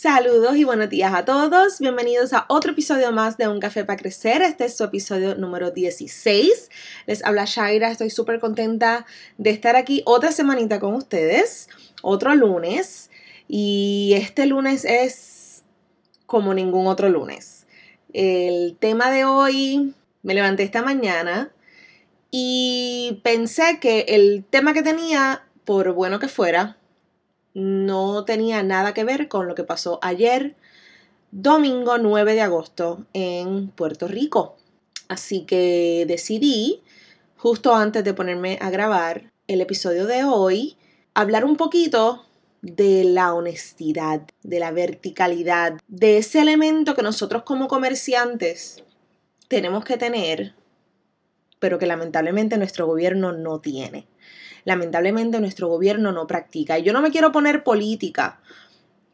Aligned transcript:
Saludos 0.00 0.56
y 0.56 0.62
buenos 0.62 0.90
días 0.90 1.12
a 1.12 1.24
todos. 1.24 1.80
Bienvenidos 1.80 2.32
a 2.32 2.46
otro 2.48 2.70
episodio 2.70 3.10
más 3.10 3.36
de 3.36 3.48
Un 3.48 3.58
Café 3.58 3.84
para 3.84 3.96
Crecer. 3.96 4.42
Este 4.42 4.66
es 4.66 4.76
su 4.76 4.84
episodio 4.84 5.34
número 5.34 5.72
16. 5.72 6.70
Les 7.06 7.24
habla 7.24 7.46
Shaira. 7.46 7.90
Estoy 7.90 8.08
súper 8.08 8.38
contenta 8.38 9.06
de 9.38 9.50
estar 9.50 9.74
aquí 9.74 10.02
otra 10.06 10.30
semanita 10.30 10.78
con 10.78 10.94
ustedes. 10.94 11.68
Otro 12.00 12.32
lunes. 12.36 13.10
Y 13.48 14.14
este 14.16 14.46
lunes 14.46 14.84
es 14.84 15.64
como 16.26 16.54
ningún 16.54 16.86
otro 16.86 17.08
lunes. 17.08 17.66
El 18.12 18.76
tema 18.78 19.10
de 19.10 19.24
hoy, 19.24 19.94
me 20.22 20.34
levanté 20.34 20.62
esta 20.62 20.82
mañana 20.82 21.50
y 22.30 23.20
pensé 23.24 23.80
que 23.80 24.04
el 24.10 24.44
tema 24.48 24.74
que 24.74 24.84
tenía, 24.84 25.42
por 25.64 25.92
bueno 25.92 26.20
que 26.20 26.28
fuera, 26.28 26.78
no 27.58 28.24
tenía 28.24 28.62
nada 28.62 28.94
que 28.94 29.04
ver 29.04 29.28
con 29.28 29.48
lo 29.48 29.54
que 29.54 29.64
pasó 29.64 29.98
ayer, 30.02 30.56
domingo 31.32 31.98
9 31.98 32.34
de 32.34 32.40
agosto, 32.40 33.04
en 33.12 33.68
Puerto 33.68 34.06
Rico. 34.06 34.56
Así 35.08 35.44
que 35.44 36.04
decidí, 36.06 36.82
justo 37.36 37.74
antes 37.74 38.04
de 38.04 38.14
ponerme 38.14 38.58
a 38.60 38.70
grabar 38.70 39.32
el 39.48 39.60
episodio 39.60 40.06
de 40.06 40.24
hoy, 40.24 40.76
hablar 41.14 41.44
un 41.44 41.56
poquito 41.56 42.24
de 42.62 43.04
la 43.04 43.34
honestidad, 43.34 44.22
de 44.42 44.60
la 44.60 44.70
verticalidad, 44.70 45.80
de 45.88 46.18
ese 46.18 46.40
elemento 46.40 46.94
que 46.94 47.02
nosotros 47.02 47.42
como 47.42 47.68
comerciantes 47.68 48.84
tenemos 49.48 49.84
que 49.84 49.96
tener, 49.96 50.54
pero 51.58 51.78
que 51.78 51.86
lamentablemente 51.86 52.56
nuestro 52.56 52.86
gobierno 52.86 53.32
no 53.32 53.60
tiene 53.60 54.06
lamentablemente 54.68 55.40
nuestro 55.40 55.66
gobierno 55.66 56.12
no 56.12 56.26
practica. 56.26 56.78
Y 56.78 56.82
yo 56.82 56.92
no 56.92 57.00
me 57.00 57.10
quiero 57.10 57.32
poner 57.32 57.64
política 57.64 58.38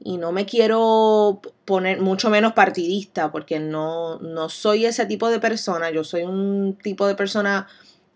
y 0.03 0.17
no 0.17 0.33
me 0.33 0.47
quiero 0.47 1.41
poner 1.65 2.01
mucho 2.01 2.29
menos 2.29 2.55
partidista 2.55 3.31
porque 3.31 3.61
no, 3.61 4.19
no 4.19 4.49
soy 4.49 4.85
ese 4.85 5.07
tipo 5.07 5.31
de 5.31 5.39
persona, 5.39 5.93
yo 5.93 6.03
soy 6.03 6.23
un 6.23 6.77
tipo 6.83 7.07
de 7.07 7.15
persona 7.15 7.69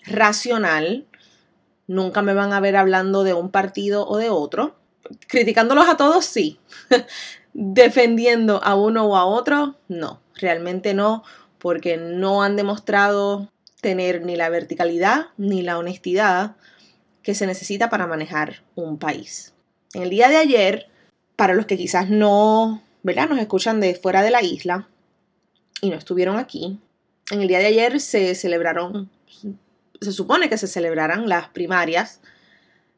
racional. 0.04 1.06
Nunca 1.86 2.22
me 2.22 2.34
van 2.34 2.52
a 2.52 2.58
ver 2.58 2.74
hablando 2.74 3.22
de 3.22 3.34
un 3.34 3.52
partido 3.52 4.04
o 4.08 4.16
de 4.16 4.30
otro. 4.30 4.74
Criticándolos 5.28 5.88
a 5.88 5.96
todos, 5.96 6.24
sí. 6.24 6.58
Defendiendo 7.52 8.60
a 8.64 8.74
uno 8.74 9.04
o 9.04 9.16
a 9.16 9.24
otro, 9.26 9.76
no. 9.86 10.20
Realmente 10.34 10.92
no, 10.92 11.22
porque 11.58 11.98
no 11.98 12.42
han 12.42 12.56
demostrado 12.56 13.48
tener 13.80 14.24
ni 14.24 14.34
la 14.34 14.48
verticalidad 14.48 15.26
ni 15.36 15.62
la 15.62 15.78
honestidad 15.78 16.56
que 17.28 17.34
se 17.34 17.46
necesita 17.46 17.90
para 17.90 18.06
manejar 18.06 18.62
un 18.74 18.96
país. 18.96 19.52
En 19.92 20.02
el 20.02 20.08
día 20.08 20.30
de 20.30 20.38
ayer, 20.38 20.86
para 21.36 21.52
los 21.52 21.66
que 21.66 21.76
quizás 21.76 22.08
no, 22.08 22.82
¿verdad? 23.02 23.28
Nos 23.28 23.38
escuchan 23.38 23.80
de 23.80 23.94
fuera 23.94 24.22
de 24.22 24.30
la 24.30 24.42
isla 24.42 24.88
y 25.82 25.90
no 25.90 25.96
estuvieron 25.96 26.38
aquí, 26.38 26.78
en 27.30 27.42
el 27.42 27.48
día 27.48 27.58
de 27.58 27.66
ayer 27.66 28.00
se 28.00 28.34
celebraron, 28.34 29.10
se 30.00 30.12
supone 30.12 30.48
que 30.48 30.56
se 30.56 30.66
celebrarán 30.66 31.28
las 31.28 31.50
primarias 31.50 32.22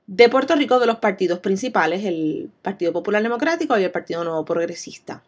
de 0.07 0.29
Puerto 0.29 0.55
Rico 0.55 0.79
de 0.79 0.87
los 0.87 1.01
partidos 1.01 1.41
principales, 1.41 2.05
el 2.05 2.53
Partido 2.63 2.93
Popular 2.93 3.25
Democrático 3.25 3.77
y 3.81 3.83
el 3.83 3.91
Partido 3.91 4.23
Nuevo 4.23 4.45
Progresista. 4.45 5.25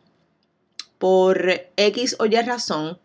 Por 0.99 1.51
X 1.77 2.15
o 2.21 2.27
Y 2.27 2.41
razón, 2.41 3.01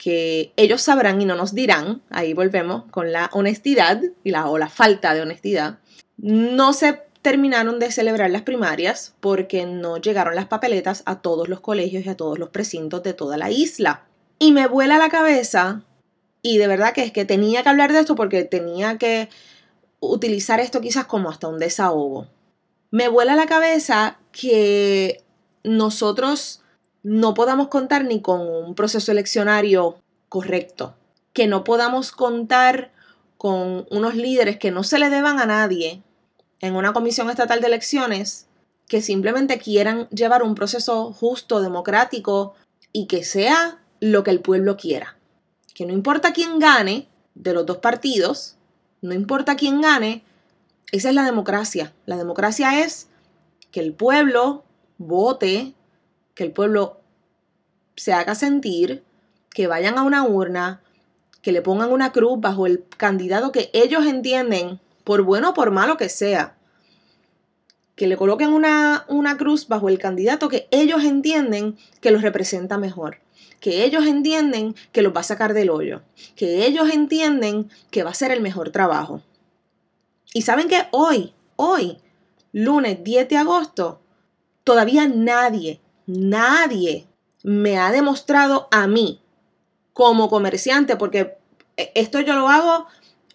que 0.00 0.54
ellos 0.56 0.80
sabrán 0.80 1.20
y 1.20 1.26
no 1.26 1.36
nos 1.36 1.54
dirán, 1.54 2.00
ahí 2.08 2.32
volvemos 2.32 2.84
con 2.90 3.12
la 3.12 3.28
honestidad 3.34 4.00
y 4.24 4.30
la, 4.30 4.48
o 4.48 4.56
la 4.56 4.70
falta 4.70 5.12
de 5.12 5.20
honestidad, 5.20 5.78
no 6.16 6.72
se 6.72 7.02
terminaron 7.20 7.78
de 7.78 7.92
celebrar 7.92 8.30
las 8.30 8.40
primarias 8.40 9.14
porque 9.20 9.66
no 9.66 9.98
llegaron 9.98 10.34
las 10.34 10.46
papeletas 10.46 11.02
a 11.04 11.20
todos 11.20 11.50
los 11.50 11.60
colegios 11.60 12.06
y 12.06 12.08
a 12.08 12.16
todos 12.16 12.38
los 12.38 12.48
precintos 12.48 13.02
de 13.02 13.12
toda 13.12 13.36
la 13.36 13.50
isla. 13.50 14.06
Y 14.38 14.52
me 14.52 14.66
vuela 14.66 14.96
la 14.96 15.10
cabeza, 15.10 15.82
y 16.40 16.56
de 16.56 16.66
verdad 16.66 16.94
que 16.94 17.04
es 17.04 17.12
que 17.12 17.26
tenía 17.26 17.62
que 17.62 17.68
hablar 17.68 17.92
de 17.92 18.00
esto 18.00 18.14
porque 18.14 18.44
tenía 18.44 18.96
que 18.96 19.28
utilizar 20.00 20.60
esto 20.60 20.80
quizás 20.80 21.04
como 21.04 21.28
hasta 21.28 21.46
un 21.48 21.58
desahogo. 21.58 22.26
Me 22.90 23.08
vuela 23.08 23.36
la 23.36 23.44
cabeza 23.44 24.18
que 24.32 25.22
nosotros 25.62 26.59
no 27.02 27.34
podamos 27.34 27.68
contar 27.68 28.04
ni 28.04 28.20
con 28.20 28.40
un 28.40 28.74
proceso 28.74 29.12
eleccionario 29.12 30.00
correcto, 30.28 30.94
que 31.32 31.46
no 31.46 31.64
podamos 31.64 32.12
contar 32.12 32.92
con 33.38 33.86
unos 33.90 34.14
líderes 34.14 34.58
que 34.58 34.70
no 34.70 34.82
se 34.82 34.98
le 34.98 35.08
deban 35.08 35.40
a 35.40 35.46
nadie 35.46 36.02
en 36.60 36.76
una 36.76 36.92
comisión 36.92 37.30
estatal 37.30 37.60
de 37.60 37.68
elecciones, 37.68 38.46
que 38.86 39.00
simplemente 39.00 39.58
quieran 39.58 40.08
llevar 40.10 40.42
un 40.42 40.54
proceso 40.54 41.12
justo, 41.12 41.62
democrático 41.62 42.54
y 42.92 43.06
que 43.06 43.24
sea 43.24 43.78
lo 44.00 44.24
que 44.24 44.30
el 44.30 44.40
pueblo 44.40 44.76
quiera. 44.76 45.16
Que 45.74 45.86
no 45.86 45.92
importa 45.92 46.32
quién 46.32 46.58
gane 46.58 47.08
de 47.34 47.54
los 47.54 47.64
dos 47.64 47.78
partidos, 47.78 48.56
no 49.00 49.14
importa 49.14 49.56
quién 49.56 49.80
gane, 49.80 50.24
esa 50.92 51.08
es 51.08 51.14
la 51.14 51.24
democracia. 51.24 51.94
La 52.04 52.16
democracia 52.16 52.80
es 52.84 53.08
que 53.70 53.80
el 53.80 53.94
pueblo 53.94 54.64
vote 54.98 55.74
que 56.34 56.44
el 56.44 56.52
pueblo 56.52 57.00
se 57.96 58.12
haga 58.12 58.34
sentir, 58.34 59.04
que 59.50 59.66
vayan 59.66 59.98
a 59.98 60.02
una 60.02 60.24
urna, 60.24 60.82
que 61.42 61.52
le 61.52 61.62
pongan 61.62 61.92
una 61.92 62.12
cruz 62.12 62.40
bajo 62.40 62.66
el 62.66 62.84
candidato 62.96 63.52
que 63.52 63.70
ellos 63.72 64.06
entienden, 64.06 64.80
por 65.04 65.22
bueno 65.22 65.50
o 65.50 65.54
por 65.54 65.70
malo 65.70 65.96
que 65.96 66.08
sea, 66.08 66.56
que 67.96 68.06
le 68.06 68.16
coloquen 68.16 68.52
una, 68.52 69.04
una 69.08 69.36
cruz 69.36 69.68
bajo 69.68 69.88
el 69.88 69.98
candidato 69.98 70.48
que 70.48 70.68
ellos 70.70 71.04
entienden 71.04 71.76
que 72.00 72.10
los 72.10 72.22
representa 72.22 72.78
mejor, 72.78 73.18
que 73.60 73.84
ellos 73.84 74.06
entienden 74.06 74.74
que 74.92 75.02
los 75.02 75.14
va 75.14 75.20
a 75.20 75.24
sacar 75.24 75.52
del 75.52 75.70
hoyo, 75.70 76.02
que 76.36 76.66
ellos 76.66 76.88
entienden 76.90 77.70
que 77.90 78.02
va 78.02 78.10
a 78.10 78.14
ser 78.14 78.30
el 78.30 78.40
mejor 78.40 78.70
trabajo. 78.70 79.22
Y 80.32 80.42
saben 80.42 80.68
que 80.68 80.86
hoy, 80.92 81.34
hoy, 81.56 81.98
lunes 82.52 83.04
10 83.04 83.28
de 83.28 83.36
agosto, 83.36 84.00
todavía 84.64 85.06
nadie, 85.06 85.80
nadie 86.18 87.06
me 87.42 87.78
ha 87.78 87.90
demostrado 87.90 88.68
a 88.70 88.86
mí 88.86 89.20
como 89.92 90.28
comerciante, 90.28 90.96
porque 90.96 91.36
esto 91.94 92.20
yo 92.20 92.34
lo 92.34 92.48
hago 92.48 92.86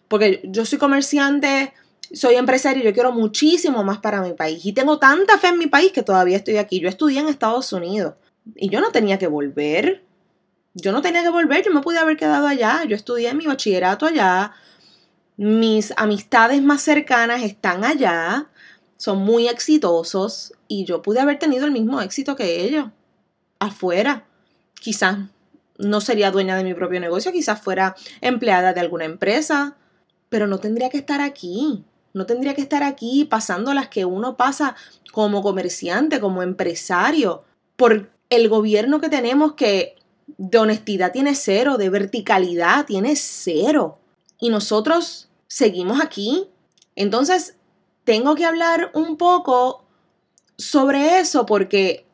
porque 0.08 0.42
yo 0.44 0.66
soy 0.66 0.78
comerciante, 0.78 1.74
soy 2.14 2.36
empresario 2.36 2.84
y 2.84 2.86
yo 2.86 2.94
quiero 2.94 3.12
muchísimo 3.12 3.84
más 3.84 4.00
para 4.00 4.22
mi 4.22 4.34
país. 4.34 4.66
Y 4.66 4.74
tengo 4.74 5.00
tanta 5.00 5.38
fe 5.38 5.48
en 5.48 5.58
mi 5.58 5.68
país 5.68 5.92
que 5.92 6.04
todavía 6.04 6.38
estoy 6.38 6.58
aquí. 6.58 6.80
Yo 6.80 6.90
estudié 6.90 7.20
en 7.20 7.28
Estados 7.28 7.72
Unidos 7.74 8.14
y 8.56 8.70
yo 8.70 8.82
no 8.82 8.92
tenía 8.92 9.18
que 9.18 9.28
volver. 9.28 10.04
Yo 10.74 10.92
no 10.92 11.02
tenía 11.02 11.24
que 11.24 11.30
volver, 11.30 11.64
yo 11.64 11.72
me 11.72 11.82
pude 11.82 11.98
haber 11.98 12.18
quedado 12.18 12.48
allá. 12.48 12.84
Yo 12.88 12.96
estudié 12.96 13.34
mi 13.34 13.46
bachillerato 13.46 14.06
allá. 14.06 14.52
Mis 15.38 15.94
amistades 15.98 16.62
más 16.62 16.82
cercanas 16.82 17.42
están 17.44 17.84
allá. 17.84 18.48
Son 18.98 19.20
muy 19.20 19.48
exitosos 19.48 20.54
y 20.68 20.86
yo 20.86 21.02
pude 21.02 21.20
haber 21.20 21.40
tenido 21.40 21.66
el 21.66 21.72
mismo 21.72 22.02
éxito 22.02 22.36
que 22.36 22.64
ellos 22.64 22.88
afuera. 23.60 24.26
Quizás 24.80 25.18
no 25.78 26.02
sería 26.02 26.32
dueña 26.32 26.56
de 26.56 26.64
mi 26.64 26.74
propio 26.74 27.00
negocio, 27.00 27.32
quizás 27.32 27.62
fuera 27.62 27.96
empleada 28.22 28.74
de 28.74 28.80
alguna 28.80 29.06
empresa, 29.06 29.76
pero 30.30 30.48
no 30.48 30.60
tendría 30.60 30.90
que 30.90 30.98
estar 30.98 31.22
aquí. 31.22 31.84
No 32.14 32.26
tendría 32.26 32.54
que 32.54 32.62
estar 32.62 32.82
aquí 32.82 33.26
pasando 33.26 33.74
las 33.74 33.90
que 33.90 34.06
uno 34.06 34.38
pasa 34.38 34.76
como 35.12 35.42
comerciante, 35.42 36.22
como 36.22 36.44
empresario, 36.44 37.44
por 37.76 38.10
el 38.30 38.48
gobierno 38.48 39.02
que 39.02 39.10
tenemos 39.10 39.54
que 39.54 39.96
de 40.38 40.58
honestidad 40.58 41.12
tiene 41.12 41.36
cero, 41.36 41.78
de 41.78 41.90
verticalidad 41.90 42.86
tiene 42.86 43.16
cero. 43.16 44.00
Y 44.40 44.50
nosotros 44.50 45.30
seguimos 45.48 46.02
aquí. 46.02 46.48
Entonces, 46.96 47.55
tengo 48.06 48.36
que 48.36 48.46
hablar 48.46 48.92
un 48.94 49.18
poco 49.18 49.84
sobre 50.58 51.20
eso 51.20 51.46
porque 51.46 52.06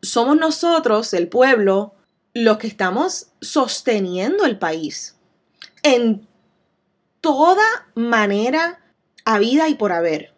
somos 0.00 0.36
nosotros, 0.38 1.12
el 1.12 1.28
pueblo, 1.28 1.94
los 2.32 2.58
que 2.58 2.68
estamos 2.68 3.28
sosteniendo 3.40 4.46
el 4.46 4.58
país 4.58 5.16
en 5.82 6.26
toda 7.20 7.64
manera 7.94 8.80
a 9.24 9.38
vida 9.38 9.68
y 9.68 9.74
por 9.74 9.92
haber. 9.92 10.34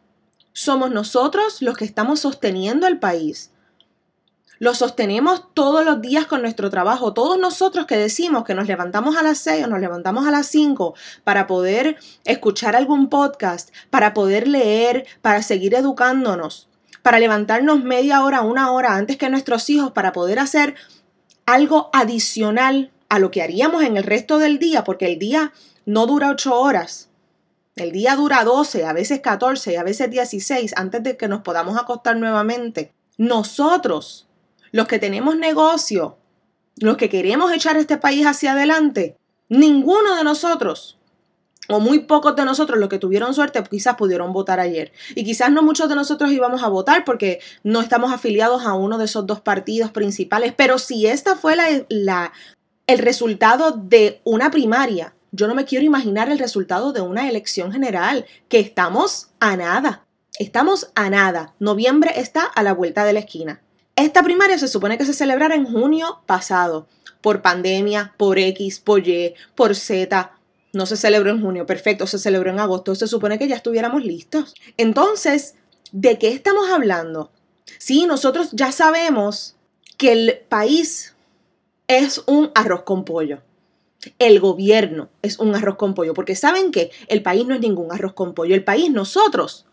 Somos 0.52 0.90
nosotros 0.90 1.62
los 1.62 1.76
que 1.76 1.84
estamos 1.84 2.20
sosteniendo 2.20 2.86
el 2.86 2.98
país. 2.98 3.49
Lo 4.60 4.74
sostenemos 4.74 5.54
todos 5.54 5.86
los 5.86 6.02
días 6.02 6.26
con 6.26 6.42
nuestro 6.42 6.68
trabajo. 6.68 7.14
Todos 7.14 7.38
nosotros 7.38 7.86
que 7.86 7.96
decimos 7.96 8.44
que 8.44 8.54
nos 8.54 8.68
levantamos 8.68 9.16
a 9.16 9.22
las 9.22 9.38
6 9.38 9.64
o 9.64 9.68
nos 9.68 9.80
levantamos 9.80 10.26
a 10.26 10.30
las 10.30 10.48
5 10.48 10.92
para 11.24 11.46
poder 11.46 11.96
escuchar 12.24 12.76
algún 12.76 13.08
podcast, 13.08 13.70
para 13.88 14.12
poder 14.12 14.46
leer, 14.46 15.06
para 15.22 15.42
seguir 15.42 15.74
educándonos, 15.74 16.68
para 17.00 17.18
levantarnos 17.18 17.82
media 17.82 18.22
hora, 18.22 18.42
una 18.42 18.70
hora 18.70 18.96
antes 18.96 19.16
que 19.16 19.30
nuestros 19.30 19.70
hijos, 19.70 19.92
para 19.92 20.12
poder 20.12 20.38
hacer 20.38 20.74
algo 21.46 21.88
adicional 21.94 22.92
a 23.08 23.18
lo 23.18 23.30
que 23.30 23.40
haríamos 23.40 23.82
en 23.82 23.96
el 23.96 24.04
resto 24.04 24.36
del 24.36 24.58
día, 24.58 24.84
porque 24.84 25.06
el 25.06 25.18
día 25.18 25.54
no 25.86 26.04
dura 26.04 26.28
8 26.28 26.60
horas. 26.60 27.08
El 27.76 27.92
día 27.92 28.14
dura 28.14 28.44
12, 28.44 28.84
a 28.84 28.92
veces 28.92 29.20
14 29.20 29.72
y 29.72 29.76
a 29.76 29.84
veces 29.84 30.10
16 30.10 30.74
antes 30.76 31.02
de 31.02 31.16
que 31.16 31.28
nos 31.28 31.40
podamos 31.40 31.78
acostar 31.78 32.18
nuevamente. 32.18 32.92
Nosotros 33.16 34.26
los 34.72 34.86
que 34.86 34.98
tenemos 34.98 35.36
negocio, 35.36 36.18
los 36.76 36.96
que 36.96 37.08
queremos 37.08 37.52
echar 37.52 37.76
este 37.76 37.96
país 37.96 38.26
hacia 38.26 38.52
adelante, 38.52 39.16
ninguno 39.48 40.16
de 40.16 40.24
nosotros, 40.24 40.98
o 41.70 41.78
muy 41.78 42.00
pocos 42.00 42.34
de 42.34 42.44
nosotros, 42.44 42.78
los 42.78 42.88
que 42.88 42.98
tuvieron 42.98 43.32
suerte, 43.32 43.62
quizás 43.62 43.94
pudieron 43.94 44.32
votar 44.32 44.58
ayer. 44.58 44.92
Y 45.14 45.24
quizás 45.24 45.52
no 45.52 45.62
muchos 45.62 45.88
de 45.88 45.94
nosotros 45.94 46.32
íbamos 46.32 46.64
a 46.64 46.68
votar 46.68 47.04
porque 47.04 47.40
no 47.62 47.80
estamos 47.80 48.12
afiliados 48.12 48.66
a 48.66 48.74
uno 48.74 48.98
de 48.98 49.04
esos 49.04 49.24
dos 49.26 49.40
partidos 49.40 49.92
principales. 49.92 50.52
Pero 50.56 50.78
si 50.78 51.06
esta 51.06 51.36
fue 51.36 51.54
la, 51.88 52.32
el 52.88 52.98
resultado 52.98 53.70
de 53.70 54.20
una 54.24 54.50
primaria, 54.50 55.14
yo 55.30 55.46
no 55.46 55.54
me 55.54 55.64
quiero 55.64 55.84
imaginar 55.84 56.28
el 56.28 56.40
resultado 56.40 56.92
de 56.92 57.02
una 57.02 57.28
elección 57.28 57.70
general, 57.70 58.26
que 58.48 58.58
estamos 58.58 59.28
a 59.38 59.56
nada. 59.56 60.04
Estamos 60.40 60.90
a 60.96 61.08
nada. 61.08 61.54
Noviembre 61.60 62.12
está 62.16 62.42
a 62.42 62.64
la 62.64 62.72
vuelta 62.72 63.04
de 63.04 63.12
la 63.12 63.20
esquina. 63.20 63.62
Esta 64.00 64.22
primaria 64.22 64.56
se 64.56 64.66
supone 64.66 64.96
que 64.96 65.04
se 65.04 65.12
celebrara 65.12 65.54
en 65.54 65.66
junio 65.66 66.22
pasado. 66.24 66.86
Por 67.20 67.42
pandemia, 67.42 68.14
por 68.16 68.38
X, 68.38 68.80
por 68.80 69.06
Y, 69.06 69.34
por 69.54 69.76
Z. 69.76 70.32
No 70.72 70.86
se 70.86 70.96
celebró 70.96 71.30
en 71.30 71.42
junio, 71.42 71.66
perfecto, 71.66 72.06
se 72.06 72.18
celebró 72.18 72.48
en 72.48 72.60
agosto. 72.60 72.94
Se 72.94 73.06
supone 73.06 73.38
que 73.38 73.46
ya 73.46 73.56
estuviéramos 73.56 74.02
listos. 74.02 74.54
Entonces, 74.78 75.54
¿de 75.92 76.18
qué 76.18 76.28
estamos 76.28 76.70
hablando? 76.70 77.30
Sí, 77.76 78.06
nosotros 78.06 78.48
ya 78.52 78.72
sabemos 78.72 79.56
que 79.98 80.12
el 80.12 80.40
país 80.48 81.14
es 81.86 82.22
un 82.24 82.50
arroz 82.54 82.84
con 82.84 83.04
pollo. 83.04 83.42
El 84.18 84.40
gobierno 84.40 85.10
es 85.20 85.38
un 85.38 85.54
arroz 85.54 85.76
con 85.76 85.92
pollo, 85.92 86.14
porque 86.14 86.36
saben 86.36 86.70
que 86.72 86.90
el 87.08 87.22
país 87.22 87.46
no 87.46 87.54
es 87.54 87.60
ningún 87.60 87.92
arroz 87.92 88.14
con 88.14 88.32
pollo. 88.32 88.54
El 88.54 88.64
país, 88.64 88.90
nosotros, 88.90 89.66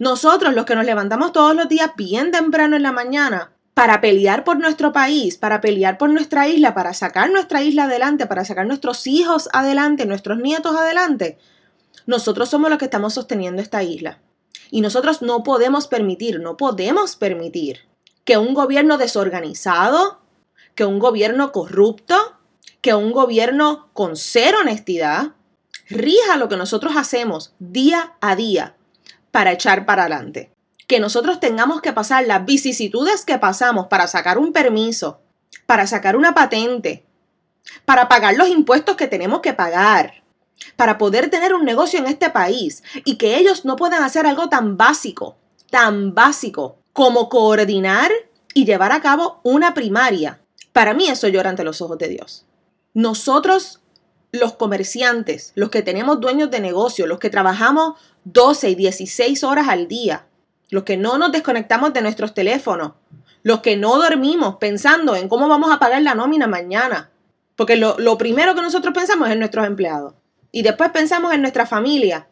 nosotros 0.00 0.52
los 0.52 0.64
que 0.64 0.74
nos 0.74 0.84
levantamos 0.84 1.30
todos 1.30 1.54
los 1.54 1.68
días 1.68 1.92
bien 1.96 2.32
temprano 2.32 2.74
en 2.74 2.82
la 2.82 2.90
mañana 2.90 3.52
para 3.78 4.00
pelear 4.00 4.42
por 4.42 4.58
nuestro 4.58 4.92
país, 4.92 5.36
para 5.36 5.60
pelear 5.60 5.98
por 5.98 6.10
nuestra 6.10 6.48
isla, 6.48 6.74
para 6.74 6.92
sacar 6.94 7.30
nuestra 7.30 7.62
isla 7.62 7.84
adelante, 7.84 8.26
para 8.26 8.44
sacar 8.44 8.66
nuestros 8.66 9.06
hijos 9.06 9.48
adelante, 9.52 10.04
nuestros 10.04 10.38
nietos 10.38 10.76
adelante, 10.76 11.38
nosotros 12.04 12.48
somos 12.48 12.70
los 12.70 12.80
que 12.80 12.86
estamos 12.86 13.14
sosteniendo 13.14 13.62
esta 13.62 13.84
isla. 13.84 14.18
Y 14.72 14.80
nosotros 14.80 15.22
no 15.22 15.44
podemos 15.44 15.86
permitir, 15.86 16.40
no 16.40 16.56
podemos 16.56 17.14
permitir 17.14 17.82
que 18.24 18.36
un 18.36 18.52
gobierno 18.52 18.98
desorganizado, 18.98 20.22
que 20.74 20.84
un 20.84 20.98
gobierno 20.98 21.52
corrupto, 21.52 22.16
que 22.80 22.94
un 22.94 23.12
gobierno 23.12 23.90
con 23.92 24.16
cero 24.16 24.58
honestidad, 24.62 25.36
rija 25.88 26.36
lo 26.36 26.48
que 26.48 26.56
nosotros 26.56 26.94
hacemos 26.96 27.54
día 27.60 28.14
a 28.20 28.34
día 28.34 28.74
para 29.30 29.52
echar 29.52 29.86
para 29.86 30.06
adelante 30.06 30.57
que 30.88 31.00
nosotros 31.00 31.38
tengamos 31.38 31.82
que 31.82 31.92
pasar 31.92 32.26
las 32.26 32.44
vicisitudes 32.46 33.24
que 33.24 33.38
pasamos 33.38 33.86
para 33.86 34.08
sacar 34.08 34.38
un 34.38 34.52
permiso, 34.52 35.20
para 35.66 35.86
sacar 35.86 36.16
una 36.16 36.34
patente, 36.34 37.04
para 37.84 38.08
pagar 38.08 38.34
los 38.36 38.48
impuestos 38.48 38.96
que 38.96 39.06
tenemos 39.06 39.40
que 39.40 39.52
pagar, 39.52 40.24
para 40.76 40.96
poder 40.96 41.28
tener 41.28 41.54
un 41.54 41.66
negocio 41.66 41.98
en 41.98 42.06
este 42.06 42.30
país 42.30 42.82
y 43.04 43.16
que 43.16 43.36
ellos 43.36 43.66
no 43.66 43.76
puedan 43.76 44.02
hacer 44.02 44.26
algo 44.26 44.48
tan 44.48 44.78
básico, 44.78 45.36
tan 45.70 46.14
básico 46.14 46.78
como 46.94 47.28
coordinar 47.28 48.10
y 48.54 48.64
llevar 48.64 48.92
a 48.92 49.02
cabo 49.02 49.40
una 49.44 49.74
primaria. 49.74 50.40
Para 50.72 50.94
mí 50.94 51.06
eso 51.08 51.28
llora 51.28 51.50
ante 51.50 51.64
los 51.64 51.82
ojos 51.82 51.98
de 51.98 52.08
Dios. 52.08 52.46
Nosotros, 52.94 53.82
los 54.32 54.54
comerciantes, 54.54 55.52
los 55.54 55.68
que 55.68 55.82
tenemos 55.82 56.18
dueños 56.18 56.50
de 56.50 56.60
negocio, 56.60 57.06
los 57.06 57.18
que 57.18 57.28
trabajamos 57.28 58.00
12 58.24 58.70
y 58.70 58.74
16 58.74 59.44
horas 59.44 59.68
al 59.68 59.86
día, 59.86 60.24
los 60.70 60.84
que 60.84 60.96
no 60.96 61.18
nos 61.18 61.32
desconectamos 61.32 61.92
de 61.92 62.02
nuestros 62.02 62.34
teléfonos, 62.34 62.92
los 63.42 63.60
que 63.60 63.76
no 63.76 63.96
dormimos 63.96 64.56
pensando 64.56 65.16
en 65.16 65.28
cómo 65.28 65.48
vamos 65.48 65.70
a 65.72 65.78
pagar 65.78 66.02
la 66.02 66.14
nómina 66.14 66.46
mañana. 66.46 67.10
Porque 67.56 67.76
lo, 67.76 68.18
primero 68.18 68.54
que 68.54 68.62
nosotros 68.62 68.94
pensamos 68.94 69.28
es 69.28 69.32
en 69.32 69.40
nuestros 69.40 69.66
empleados. 69.66 70.14
Y 70.52 70.62
después 70.62 70.90
pensamos 70.90 71.32
en 71.34 71.40
nuestra 71.40 71.66
familia. 71.66 72.28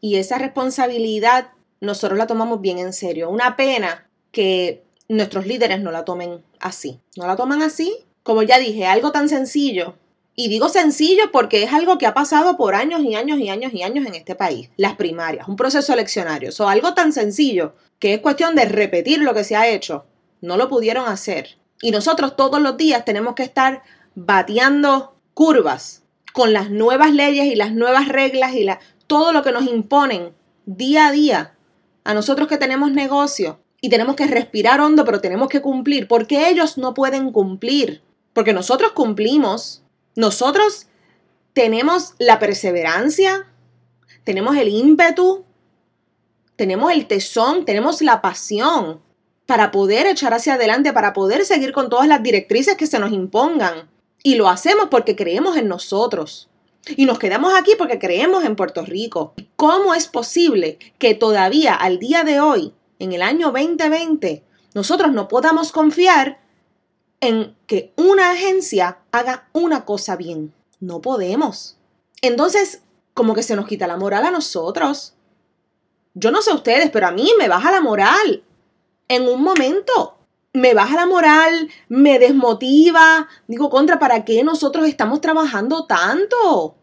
Y 0.00 0.16
esa 0.16 0.38
responsabilidad 0.38 1.48
nosotros 1.80 2.18
la 2.18 2.26
tomamos 2.26 2.60
bien 2.60 2.78
en 2.78 2.92
serio. 2.92 3.28
Una 3.28 3.56
pena 3.56 4.08
que 4.30 4.82
nuestros 5.08 5.46
líderes 5.46 5.80
no 5.80 5.90
la 5.90 6.04
tomen 6.04 6.42
así. 6.60 7.00
No 7.16 7.26
la 7.26 7.36
toman 7.36 7.62
así. 7.62 8.06
Como 8.22 8.42
ya 8.42 8.58
dije, 8.58 8.86
algo 8.86 9.12
tan 9.12 9.28
sencillo 9.28 9.96
y 10.36 10.48
digo 10.48 10.68
sencillo 10.68 11.30
porque 11.32 11.62
es 11.62 11.72
algo 11.72 11.96
que 11.96 12.06
ha 12.06 12.14
pasado 12.14 12.56
por 12.56 12.74
años 12.74 13.02
y 13.02 13.14
años 13.14 13.38
y 13.38 13.50
años 13.50 13.72
y 13.72 13.82
años 13.82 14.06
en 14.06 14.14
este 14.14 14.34
país, 14.34 14.68
las 14.76 14.96
primarias, 14.96 15.46
un 15.46 15.56
proceso 15.56 15.92
eleccionario. 15.92 16.50
O 16.58 16.68
algo 16.68 16.94
tan 16.94 17.12
sencillo 17.12 17.74
que 18.00 18.14
es 18.14 18.20
cuestión 18.20 18.54
de 18.56 18.64
repetir 18.64 19.20
lo 19.20 19.32
que 19.32 19.44
se 19.44 19.54
ha 19.54 19.68
hecho. 19.68 20.06
No 20.40 20.56
lo 20.56 20.68
pudieron 20.68 21.06
hacer. 21.06 21.56
Y 21.80 21.92
nosotros 21.92 22.34
todos 22.34 22.60
los 22.60 22.76
días 22.76 23.04
tenemos 23.04 23.34
que 23.34 23.44
estar 23.44 23.82
bateando 24.16 25.14
curvas 25.34 26.02
con 26.32 26.52
las 26.52 26.70
nuevas 26.70 27.12
leyes 27.12 27.46
y 27.46 27.54
las 27.54 27.72
nuevas 27.72 28.08
reglas 28.08 28.54
y 28.54 28.64
la, 28.64 28.80
todo 29.06 29.32
lo 29.32 29.42
que 29.42 29.52
nos 29.52 29.66
imponen 29.66 30.34
día 30.66 31.06
a 31.06 31.12
día 31.12 31.54
a 32.02 32.12
nosotros 32.12 32.48
que 32.48 32.58
tenemos 32.58 32.90
negocio 32.90 33.60
y 33.80 33.88
tenemos 33.88 34.16
que 34.16 34.26
respirar 34.26 34.80
hondo, 34.80 35.04
pero 35.04 35.20
tenemos 35.20 35.48
que 35.48 35.60
cumplir, 35.62 36.08
porque 36.08 36.48
ellos 36.48 36.76
no 36.76 36.92
pueden 36.92 37.30
cumplir, 37.30 38.02
porque 38.32 38.52
nosotros 38.52 38.92
cumplimos 38.92 39.83
nosotros 40.16 40.86
tenemos 41.52 42.14
la 42.18 42.38
perseverancia, 42.38 43.46
tenemos 44.24 44.56
el 44.56 44.68
ímpetu, 44.68 45.44
tenemos 46.56 46.92
el 46.92 47.06
tesón, 47.06 47.64
tenemos 47.64 48.00
la 48.02 48.20
pasión 48.22 49.00
para 49.46 49.70
poder 49.70 50.06
echar 50.06 50.32
hacia 50.34 50.54
adelante, 50.54 50.92
para 50.92 51.12
poder 51.12 51.44
seguir 51.44 51.72
con 51.72 51.90
todas 51.90 52.08
las 52.08 52.22
directrices 52.22 52.76
que 52.76 52.86
se 52.86 52.98
nos 52.98 53.12
impongan. 53.12 53.90
Y 54.22 54.36
lo 54.36 54.48
hacemos 54.48 54.88
porque 54.90 55.16
creemos 55.16 55.56
en 55.56 55.68
nosotros. 55.68 56.48
Y 56.96 57.06
nos 57.06 57.18
quedamos 57.18 57.54
aquí 57.54 57.72
porque 57.76 57.98
creemos 57.98 58.44
en 58.44 58.56
Puerto 58.56 58.84
Rico. 58.84 59.34
¿Cómo 59.56 59.94
es 59.94 60.06
posible 60.06 60.78
que 60.98 61.14
todavía 61.14 61.74
al 61.74 61.98
día 61.98 62.24
de 62.24 62.40
hoy, 62.40 62.72
en 62.98 63.12
el 63.12 63.22
año 63.22 63.52
2020, 63.52 64.42
nosotros 64.74 65.12
no 65.12 65.28
podamos 65.28 65.72
confiar 65.72 66.38
en 67.24 67.56
que 67.66 67.92
una 67.96 68.30
agencia 68.30 68.98
haga 69.12 69.48
una 69.52 69.84
cosa 69.84 70.16
bien. 70.16 70.52
No 70.80 71.00
podemos. 71.00 71.76
Entonces, 72.22 72.82
como 73.14 73.34
que 73.34 73.42
se 73.42 73.56
nos 73.56 73.66
quita 73.66 73.86
la 73.86 73.96
moral 73.96 74.24
a 74.24 74.30
nosotros. 74.30 75.14
Yo 76.14 76.30
no 76.30 76.42
sé 76.42 76.52
ustedes, 76.52 76.90
pero 76.90 77.06
a 77.06 77.12
mí 77.12 77.30
me 77.38 77.48
baja 77.48 77.70
la 77.70 77.80
moral. 77.80 78.42
En 79.08 79.28
un 79.28 79.42
momento. 79.42 80.18
Me 80.52 80.72
baja 80.72 80.94
la 80.94 81.06
moral, 81.06 81.68
me 81.88 82.20
desmotiva. 82.20 83.28
Digo, 83.48 83.70
contra, 83.70 83.98
¿para 83.98 84.24
qué 84.24 84.44
nosotros 84.44 84.86
estamos 84.86 85.20
trabajando 85.20 85.84
tanto? 85.86 86.76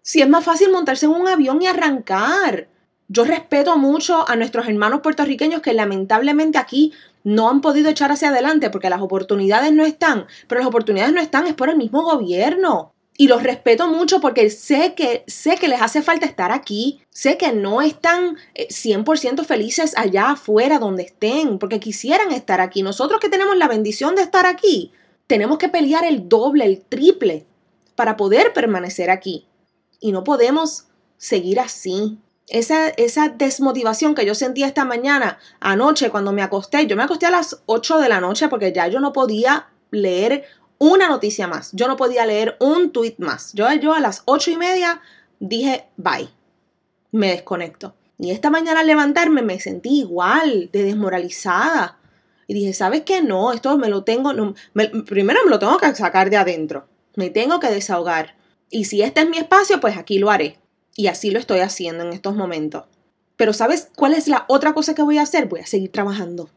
Si 0.00 0.22
es 0.22 0.28
más 0.28 0.42
fácil 0.42 0.70
montarse 0.70 1.04
en 1.04 1.12
un 1.12 1.28
avión 1.28 1.60
y 1.60 1.66
arrancar. 1.66 2.68
Yo 3.08 3.24
respeto 3.24 3.76
mucho 3.76 4.26
a 4.26 4.36
nuestros 4.36 4.68
hermanos 4.68 5.00
puertorriqueños 5.00 5.60
que 5.60 5.74
lamentablemente 5.74 6.58
aquí 6.58 6.92
no 7.24 7.48
han 7.48 7.60
podido 7.60 7.90
echar 7.90 8.12
hacia 8.12 8.28
adelante 8.28 8.70
porque 8.70 8.90
las 8.90 9.00
oportunidades 9.00 9.72
no 9.72 9.84
están, 9.84 10.26
pero 10.48 10.60
las 10.60 10.68
oportunidades 10.68 11.12
no 11.12 11.20
están, 11.20 11.46
es 11.46 11.54
por 11.54 11.68
el 11.68 11.76
mismo 11.76 12.02
gobierno. 12.02 12.92
Y 13.16 13.28
los 13.28 13.42
respeto 13.42 13.86
mucho 13.86 14.20
porque 14.20 14.48
sé 14.48 14.94
que, 14.94 15.24
sé 15.26 15.56
que 15.56 15.68
les 15.68 15.82
hace 15.82 16.00
falta 16.00 16.24
estar 16.24 16.52
aquí, 16.52 17.02
sé 17.10 17.36
que 17.36 17.52
no 17.52 17.82
están 17.82 18.38
100% 18.54 19.40
eh, 19.40 19.44
felices 19.44 19.92
allá 19.96 20.30
afuera 20.30 20.78
donde 20.78 21.02
estén, 21.02 21.58
porque 21.58 21.80
quisieran 21.80 22.32
estar 22.32 22.62
aquí. 22.62 22.82
Nosotros 22.82 23.20
que 23.20 23.28
tenemos 23.28 23.58
la 23.58 23.68
bendición 23.68 24.14
de 24.14 24.22
estar 24.22 24.46
aquí, 24.46 24.92
tenemos 25.26 25.58
que 25.58 25.68
pelear 25.68 26.04
el 26.04 26.30
doble, 26.30 26.64
el 26.64 26.80
triple 26.80 27.44
para 27.94 28.16
poder 28.16 28.54
permanecer 28.54 29.10
aquí. 29.10 29.46
Y 30.00 30.12
no 30.12 30.24
podemos 30.24 30.86
seguir 31.18 31.60
así. 31.60 32.18
Esa, 32.50 33.28
desmotivación 33.28 34.16
que 34.16 34.26
yo 34.26 34.34
sentía 34.34 34.66
esta 34.66 34.84
mañana, 34.84 35.38
anoche, 35.60 36.10
cuando 36.10 36.32
me 36.32 36.42
acosté, 36.42 36.84
yo 36.88 36.96
me 36.96 37.04
acosté 37.04 37.26
a 37.26 37.30
las 37.30 37.62
8 37.66 37.98
de 38.00 38.08
la 38.08 38.20
noche 38.20 38.48
porque 38.48 38.72
ya 38.72 38.88
yo 38.88 38.98
no 38.98 39.12
podía 39.12 39.68
leer 39.92 40.44
una 40.78 41.08
noticia 41.08 41.46
más, 41.46 41.70
yo 41.72 41.86
no 41.86 41.96
podía 41.96 42.26
leer 42.26 42.56
un 42.58 42.90
tweet 42.90 43.14
más. 43.18 43.52
Yo, 43.52 43.68
a 43.68 44.00
las 44.00 44.22
8 44.24 44.50
y 44.50 44.56
media 44.56 45.00
dije, 45.38 45.86
bye, 45.96 46.28
me 47.12 47.28
desconecto. 47.28 47.94
Y 48.18 48.32
esta 48.32 48.50
mañana 48.50 48.80
al 48.80 48.88
levantarme 48.88 49.42
me 49.42 49.60
sentí 49.60 50.00
igual, 50.00 50.70
de 50.72 50.82
desmoralizada. 50.82 51.98
Y 52.48 52.54
dije, 52.54 52.72
¿sabes 52.72 53.02
qué? 53.02 53.22
No, 53.22 53.52
esto 53.52 53.78
me 53.78 53.88
lo 53.88 54.02
tengo, 54.02 54.32
primero 55.06 55.40
me 55.44 55.50
lo 55.50 55.60
tengo 55.60 55.78
que 55.78 55.94
sacar 55.94 56.30
de 56.30 56.36
adentro, 56.36 56.88
me 57.14 57.30
tengo 57.30 57.60
que 57.60 57.68
desahogar. 57.68 58.34
Y 58.70 58.86
si 58.86 59.02
este 59.02 59.20
es 59.20 59.28
mi 59.28 59.38
espacio, 59.38 59.78
pues 59.78 59.96
aquí 59.96 60.18
lo 60.18 60.30
haré. 60.30 60.58
Y 61.00 61.06
así 61.06 61.30
lo 61.30 61.38
estoy 61.38 61.60
haciendo 61.60 62.04
en 62.04 62.12
estos 62.12 62.36
momentos. 62.36 62.84
Pero 63.38 63.54
¿sabes 63.54 63.88
cuál 63.96 64.12
es 64.12 64.28
la 64.28 64.44
otra 64.48 64.74
cosa 64.74 64.94
que 64.94 65.00
voy 65.00 65.16
a 65.16 65.22
hacer? 65.22 65.46
Voy 65.46 65.60
a 65.60 65.66
seguir 65.66 65.90
trabajando. 65.90 66.50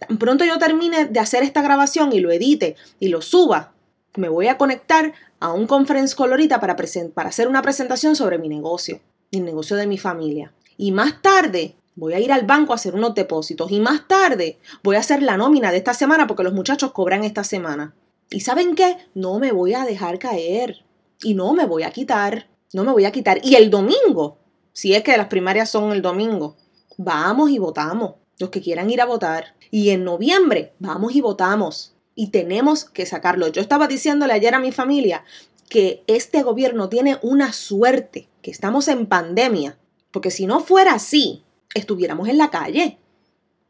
Tan 0.00 0.18
pronto 0.18 0.44
yo 0.44 0.58
termine 0.58 1.04
de 1.04 1.20
hacer 1.20 1.44
esta 1.44 1.62
grabación 1.62 2.12
y 2.12 2.18
lo 2.18 2.32
edite 2.32 2.74
y 2.98 3.10
lo 3.10 3.22
suba, 3.22 3.72
me 4.16 4.28
voy 4.28 4.48
a 4.48 4.58
conectar 4.58 5.12
a 5.38 5.52
un 5.52 5.68
conference 5.68 6.16
colorita 6.16 6.58
para, 6.58 6.74
para 7.14 7.28
hacer 7.28 7.46
una 7.46 7.62
presentación 7.62 8.16
sobre 8.16 8.38
mi 8.38 8.48
negocio, 8.48 8.98
el 9.30 9.44
negocio 9.44 9.76
de 9.76 9.86
mi 9.86 9.98
familia. 9.98 10.52
Y 10.76 10.90
más 10.90 11.22
tarde 11.22 11.76
voy 11.94 12.14
a 12.14 12.18
ir 12.18 12.32
al 12.32 12.46
banco 12.46 12.72
a 12.72 12.74
hacer 12.74 12.96
unos 12.96 13.14
depósitos 13.14 13.70
y 13.70 13.78
más 13.78 14.08
tarde 14.08 14.58
voy 14.82 14.96
a 14.96 15.00
hacer 15.00 15.22
la 15.22 15.36
nómina 15.36 15.70
de 15.70 15.78
esta 15.78 15.94
semana 15.94 16.26
porque 16.26 16.42
los 16.42 16.54
muchachos 16.54 16.90
cobran 16.90 17.22
esta 17.22 17.44
semana. 17.44 17.94
¿Y 18.30 18.40
saben 18.40 18.74
qué? 18.74 18.96
No 19.14 19.38
me 19.38 19.52
voy 19.52 19.74
a 19.74 19.84
dejar 19.84 20.18
caer 20.18 20.84
y 21.22 21.34
no 21.34 21.52
me 21.52 21.66
voy 21.66 21.84
a 21.84 21.92
quitar, 21.92 22.49
no 22.72 22.84
me 22.84 22.92
voy 22.92 23.04
a 23.04 23.12
quitar. 23.12 23.40
Y 23.42 23.56
el 23.56 23.70
domingo, 23.70 24.38
si 24.72 24.94
es 24.94 25.02
que 25.02 25.16
las 25.16 25.26
primarias 25.26 25.70
son 25.70 25.92
el 25.92 26.02
domingo, 26.02 26.56
vamos 26.96 27.50
y 27.50 27.58
votamos, 27.58 28.14
los 28.38 28.50
que 28.50 28.60
quieran 28.60 28.90
ir 28.90 29.00
a 29.00 29.06
votar. 29.06 29.54
Y 29.70 29.90
en 29.90 30.04
noviembre, 30.04 30.74
vamos 30.78 31.14
y 31.14 31.20
votamos. 31.20 31.94
Y 32.14 32.28
tenemos 32.28 32.84
que 32.84 33.06
sacarlo. 33.06 33.48
Yo 33.48 33.60
estaba 33.60 33.86
diciéndole 33.86 34.32
ayer 34.32 34.54
a 34.54 34.60
mi 34.60 34.72
familia 34.72 35.24
que 35.68 36.02
este 36.06 36.42
gobierno 36.42 36.88
tiene 36.88 37.18
una 37.22 37.52
suerte, 37.52 38.28
que 38.42 38.50
estamos 38.50 38.88
en 38.88 39.06
pandemia, 39.06 39.78
porque 40.10 40.30
si 40.30 40.46
no 40.46 40.60
fuera 40.60 40.94
así, 40.94 41.44
estuviéramos 41.74 42.28
en 42.28 42.38
la 42.38 42.50
calle. 42.50 42.98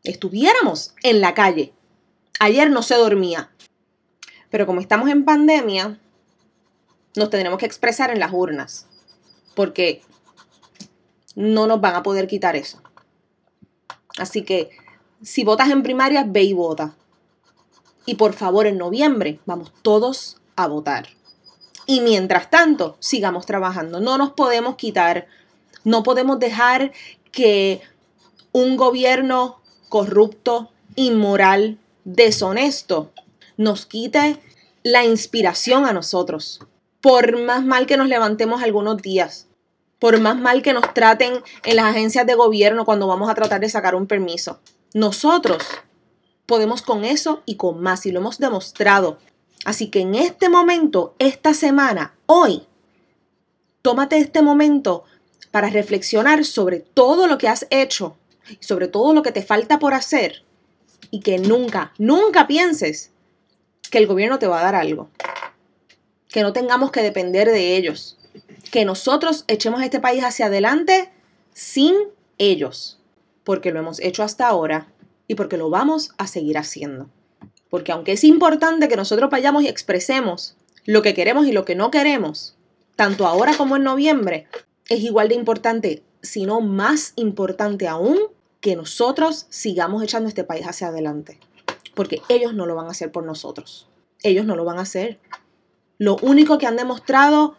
Estuviéramos 0.03 0.95
en 1.03 1.21
la 1.21 1.35
calle. 1.35 1.75
Ayer 2.39 2.71
no 2.71 2.83
se 2.83 2.95
dormía. 2.95 3.51
Pero 4.49 4.67
como 4.67 4.81
estamos 4.81 5.11
en 5.11 5.25
pandemia, 5.25 6.01
nos 7.17 7.31
tendremos 7.31 7.59
que 7.59 7.67
expresar 7.67 8.11
en 8.11 8.21
las 8.21 8.33
urnas. 8.33 8.87
Porque 9.55 10.03
no 11.35 11.67
nos 11.67 11.81
van 11.81 11.95
a 11.95 12.03
poder 12.03 12.27
quitar 12.27 12.57
eso. 12.57 12.81
Así 14.19 14.43
que 14.43 14.71
si 15.23 15.45
votas 15.45 15.71
en 15.71 15.83
primaria, 15.83 16.25
ve 16.27 16.43
y 16.43 16.53
vota. 16.53 16.95
Y 18.07 18.15
por 18.15 18.33
favor, 18.33 18.67
en 18.67 18.79
noviembre 18.79 19.41
vamos 19.47 19.73
todos 19.83 20.39
a 20.57 20.67
votar. 20.67 21.09
Y 21.87 22.01
mientras 22.01 22.51
tanto, 22.51 22.97
sigamos 23.01 23.47
trabajando. 23.47 24.01
No 24.01 24.17
nos 24.17 24.33
podemos 24.33 24.77
quitar, 24.77 25.27
no 25.85 26.03
podemos 26.03 26.39
dejar 26.39 26.93
que 27.33 27.81
un 28.53 28.77
gobierno 28.77 29.61
corrupto, 29.89 30.71
inmoral, 30.97 31.79
deshonesto, 32.05 33.13
nos 33.57 33.87
quite 33.87 34.41
la 34.83 35.05
inspiración 35.05 35.85
a 35.85 35.93
nosotros. 35.93 36.61
Por 37.01 37.41
más 37.43 37.65
mal 37.65 37.87
que 37.87 37.97
nos 37.97 38.09
levantemos 38.09 38.63
algunos 38.63 39.01
días, 39.01 39.49
por 39.99 40.21
más 40.21 40.39
mal 40.39 40.63
que 40.63 40.73
nos 40.73 40.95
traten 40.95 41.35
en 41.65 41.77
las 41.77 41.87
agencias 41.87 42.27
de 42.27 42.35
gobierno 42.35 42.85
cuando 42.85 43.07
vamos 43.07 43.31
a 43.31 43.35
tratar 43.35 43.61
de 43.61 43.69
sacar 43.69 43.95
un 43.95 44.07
permiso. 44.07 44.61
Nosotros 44.95 45.65
podemos 46.47 46.83
con 46.83 47.05
eso 47.05 47.43
y 47.47 47.57
con 47.57 47.81
más 47.81 48.07
y 48.07 48.13
lo 48.13 48.21
hemos 48.21 48.39
demostrado. 48.39 49.19
Así 49.65 49.89
que 49.89 50.01
en 50.01 50.15
este 50.15 50.49
momento, 50.49 51.15
esta 51.19 51.55
semana, 51.55 52.15
hoy, 52.27 52.67
tómate 53.83 54.19
este 54.19 54.43
momento 54.43 55.05
para 55.51 55.69
reflexionar 55.69 56.45
sobre 56.45 56.81
todo 56.81 57.27
lo 57.27 57.39
que 57.39 57.49
has 57.49 57.67
hecho 57.71 58.17
sobre 58.59 58.89
todo 58.89 59.15
lo 59.15 59.23
que 59.23 59.33
te 59.33 59.43
falta 59.43 59.79
por 59.79 59.95
hacer 59.95 60.43
y 61.11 61.21
que 61.21 61.39
nunca, 61.39 61.93
nunca 61.99 62.47
pienses 62.47 63.11
que 63.91 63.99
el 63.99 64.07
gobierno 64.07 64.39
te 64.39 64.47
va 64.47 64.61
a 64.61 64.65
dar 64.65 64.75
algo. 64.75 65.09
Que 66.31 66.43
no 66.43 66.53
tengamos 66.53 66.91
que 66.91 67.03
depender 67.03 67.51
de 67.51 67.77
ellos. 67.77 68.19
Que 68.71 68.85
nosotros 68.85 69.45
echemos 69.49 69.83
este 69.83 70.01
país 70.01 70.23
hacia 70.25 70.47
adelante 70.47 71.11
sin 71.53 71.95
ellos. 72.39 72.99
Porque 73.45 73.73
lo 73.73 73.81
hemos 73.81 74.01
hecho 74.01 74.23
hasta 74.23 74.47
ahora 74.47 74.89
y 75.27 75.35
porque 75.35 75.57
lo 75.57 75.71
vamos 75.71 76.11
a 76.19 76.27
seguir 76.27 76.59
haciendo. 76.59 77.09
Porque 77.69 77.93
aunque 77.93 78.13
es 78.13 78.25
importante 78.25 78.89
que 78.89 78.97
nosotros 78.97 79.31
vayamos 79.31 79.63
y 79.63 79.69
expresemos 79.69 80.57
lo 80.85 81.03
que 81.03 81.15
queremos 81.15 81.47
y 81.47 81.53
lo 81.53 81.65
que 81.65 81.77
no 81.77 81.91
queremos, 81.91 82.57
tanto 82.97 83.27
ahora 83.27 83.57
como 83.57 83.77
en 83.77 83.85
noviembre, 83.85 84.49
es 84.89 85.01
igual 85.01 85.29
de 85.29 85.37
importante, 85.37 86.03
si 86.21 86.47
no 86.47 86.61
más 86.61 87.13
importante 87.15 87.87
aún, 87.87 88.19
que 88.61 88.77
nosotros 88.77 89.47
sigamos 89.49 90.03
echando 90.03 90.29
este 90.29 90.45
país 90.45 90.67
hacia 90.67 90.89
adelante. 90.89 91.39
Porque 91.95 92.23
ellos 92.29 92.55
no 92.55 92.67
lo 92.67 92.75
van 92.75 92.87
a 92.87 92.91
hacer 92.91 93.13
por 93.13 93.25
nosotros. 93.25 93.89
Ellos 94.23 94.45
no 94.45 94.57
lo 94.57 94.65
van 94.65 94.79
a 94.79 94.83
hacer. 94.83 95.19
Lo 96.01 96.17
único 96.23 96.57
que 96.57 96.67
han 96.67 96.77
demostrado, 96.77 97.57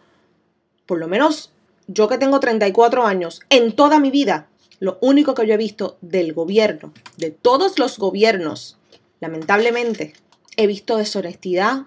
por 0.87 0.97
lo 0.97 1.07
menos 1.07 1.51
yo 1.85 2.07
que 2.07 2.17
tengo 2.17 2.39
34 2.39 3.05
años, 3.05 3.41
en 3.51 3.75
toda 3.75 3.99
mi 3.99 4.09
vida, 4.09 4.49
lo 4.79 4.97
único 4.99 5.35
que 5.35 5.45
yo 5.45 5.53
he 5.53 5.57
visto 5.57 5.99
del 6.01 6.33
gobierno, 6.33 6.91
de 7.17 7.29
todos 7.29 7.77
los 7.77 7.99
gobiernos, 7.99 8.79
lamentablemente, 9.19 10.13
he 10.57 10.65
visto 10.65 10.97
deshonestidad, 10.97 11.83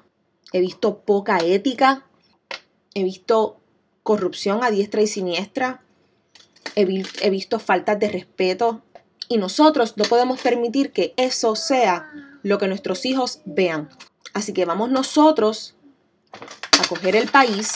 he 0.52 0.60
visto 0.60 1.00
poca 1.00 1.38
ética, 1.38 2.06
he 2.94 3.02
visto 3.02 3.56
corrupción 4.04 4.62
a 4.62 4.70
diestra 4.70 5.02
y 5.02 5.08
siniestra, 5.08 5.82
he, 6.76 6.84
visto 7.30 7.58
faltas 7.58 7.98
de 7.98 8.10
respeto 8.10 8.84
y 9.28 9.38
nosotros 9.38 9.96
no 9.96 10.04
podemos 10.04 10.40
permitir 10.40 10.92
que 10.92 11.14
eso 11.16 11.56
sea 11.56 12.12
lo 12.44 12.58
que 12.58 12.68
nuestros 12.68 13.04
hijos 13.06 13.40
vean. 13.44 13.88
Así 14.34 14.52
que 14.52 14.64
vamos 14.66 14.92
nosotros 14.92 15.73
a 16.80 16.88
coger 16.88 17.16
el 17.16 17.28
país 17.28 17.72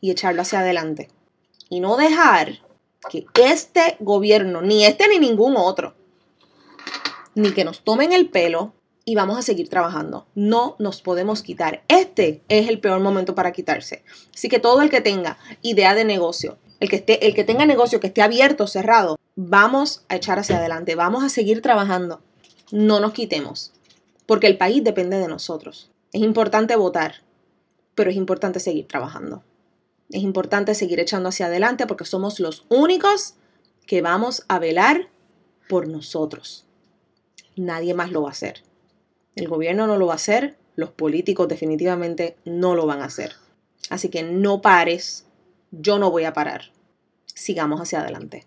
y 0.00 0.10
echarlo 0.10 0.42
hacia 0.42 0.60
adelante. 0.60 1.08
Y 1.68 1.80
no 1.80 1.96
dejar 1.96 2.58
que 3.10 3.26
este 3.34 3.96
gobierno, 4.00 4.62
ni 4.62 4.84
este 4.84 5.08
ni 5.08 5.18
ningún 5.18 5.56
otro, 5.56 5.94
ni 7.34 7.52
que 7.52 7.64
nos 7.64 7.84
tomen 7.84 8.12
el 8.12 8.28
pelo 8.28 8.74
y 9.04 9.14
vamos 9.14 9.38
a 9.38 9.42
seguir 9.42 9.68
trabajando. 9.68 10.26
No 10.34 10.76
nos 10.78 11.00
podemos 11.00 11.42
quitar. 11.42 11.82
Este 11.88 12.42
es 12.48 12.68
el 12.68 12.80
peor 12.80 13.00
momento 13.00 13.34
para 13.34 13.52
quitarse. 13.52 14.04
Así 14.34 14.48
que 14.48 14.58
todo 14.58 14.82
el 14.82 14.90
que 14.90 15.00
tenga 15.00 15.38
idea 15.62 15.94
de 15.94 16.04
negocio, 16.04 16.58
el 16.80 16.90
que, 16.90 16.96
esté, 16.96 17.26
el 17.26 17.34
que 17.34 17.44
tenga 17.44 17.64
negocio 17.64 18.00
que 18.00 18.08
esté 18.08 18.22
abierto, 18.22 18.66
cerrado, 18.66 19.18
vamos 19.34 20.04
a 20.08 20.16
echar 20.16 20.38
hacia 20.38 20.58
adelante, 20.58 20.94
vamos 20.94 21.24
a 21.24 21.28
seguir 21.28 21.62
trabajando. 21.62 22.20
No 22.70 23.00
nos 23.00 23.12
quitemos, 23.12 23.72
porque 24.26 24.46
el 24.46 24.58
país 24.58 24.84
depende 24.84 25.18
de 25.18 25.28
nosotros. 25.28 25.90
Es 26.12 26.20
importante 26.20 26.76
votar, 26.76 27.22
pero 27.98 28.10
es 28.10 28.16
importante 28.16 28.60
seguir 28.60 28.86
trabajando. 28.86 29.42
Es 30.08 30.22
importante 30.22 30.76
seguir 30.76 31.00
echando 31.00 31.30
hacia 31.30 31.46
adelante 31.46 31.84
porque 31.84 32.04
somos 32.04 32.38
los 32.38 32.64
únicos 32.68 33.34
que 33.86 34.02
vamos 34.02 34.44
a 34.46 34.60
velar 34.60 35.08
por 35.68 35.88
nosotros. 35.88 36.64
Nadie 37.56 37.94
más 37.94 38.12
lo 38.12 38.22
va 38.22 38.28
a 38.28 38.30
hacer. 38.30 38.62
El 39.34 39.48
gobierno 39.48 39.88
no 39.88 39.96
lo 39.96 40.06
va 40.06 40.12
a 40.12 40.14
hacer, 40.14 40.56
los 40.76 40.90
políticos 40.90 41.48
definitivamente 41.48 42.36
no 42.44 42.76
lo 42.76 42.86
van 42.86 43.02
a 43.02 43.06
hacer. 43.06 43.32
Así 43.90 44.10
que 44.10 44.22
no 44.22 44.62
pares, 44.62 45.26
yo 45.72 45.98
no 45.98 46.12
voy 46.12 46.22
a 46.22 46.32
parar. 46.32 46.70
Sigamos 47.34 47.80
hacia 47.80 48.02
adelante. 48.02 48.46